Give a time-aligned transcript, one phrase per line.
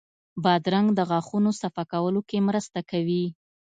[0.43, 3.25] بادرنګ د غاښونو صفا کولو کې مرسته کوي.